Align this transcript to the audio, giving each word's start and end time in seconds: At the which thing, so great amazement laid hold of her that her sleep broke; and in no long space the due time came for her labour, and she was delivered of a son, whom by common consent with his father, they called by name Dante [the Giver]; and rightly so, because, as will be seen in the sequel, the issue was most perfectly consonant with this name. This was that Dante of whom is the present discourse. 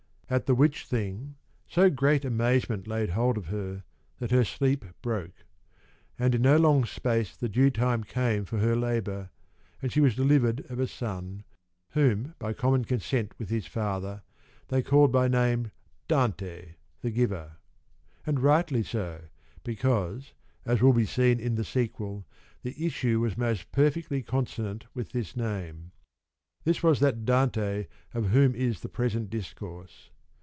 At 0.33 0.45
the 0.45 0.55
which 0.55 0.85
thing, 0.85 1.35
so 1.67 1.89
great 1.89 2.23
amazement 2.23 2.87
laid 2.87 3.09
hold 3.09 3.37
of 3.37 3.47
her 3.47 3.83
that 4.19 4.31
her 4.31 4.45
sleep 4.45 4.85
broke; 5.01 5.33
and 6.17 6.33
in 6.33 6.41
no 6.41 6.55
long 6.55 6.85
space 6.85 7.35
the 7.35 7.49
due 7.49 7.69
time 7.69 8.05
came 8.05 8.45
for 8.45 8.57
her 8.59 8.73
labour, 8.77 9.29
and 9.81 9.91
she 9.91 9.99
was 9.99 10.15
delivered 10.15 10.61
of 10.71 10.79
a 10.79 10.87
son, 10.87 11.43
whom 11.89 12.33
by 12.39 12.53
common 12.53 12.85
consent 12.85 13.33
with 13.37 13.49
his 13.49 13.67
father, 13.67 14.23
they 14.69 14.81
called 14.81 15.11
by 15.11 15.27
name 15.27 15.69
Dante 16.07 16.75
[the 17.01 17.11
Giver]; 17.11 17.57
and 18.25 18.39
rightly 18.39 18.83
so, 18.83 19.23
because, 19.65 20.31
as 20.65 20.81
will 20.81 20.93
be 20.93 21.05
seen 21.05 21.41
in 21.41 21.55
the 21.55 21.65
sequel, 21.65 22.25
the 22.63 22.85
issue 22.85 23.19
was 23.19 23.35
most 23.37 23.69
perfectly 23.73 24.23
consonant 24.23 24.85
with 24.93 25.11
this 25.11 25.35
name. 25.35 25.91
This 26.63 26.81
was 26.81 27.01
that 27.01 27.25
Dante 27.25 27.87
of 28.13 28.29
whom 28.29 28.55
is 28.55 28.79
the 28.79 28.87
present 28.87 29.29
discourse. 29.29 30.07